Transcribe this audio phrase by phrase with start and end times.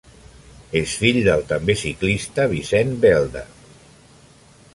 [0.79, 3.45] És fill del també ciclista Vicent Belda.